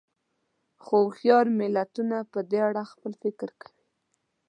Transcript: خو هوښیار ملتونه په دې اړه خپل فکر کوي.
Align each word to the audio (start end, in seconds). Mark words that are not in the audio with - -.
خو 0.83 0.95
هوښیار 1.05 1.45
ملتونه 1.59 2.17
په 2.31 2.39
دې 2.51 2.59
اړه 2.69 2.83
خپل 2.91 3.11
فکر 3.23 3.49
کوي. 3.61 3.81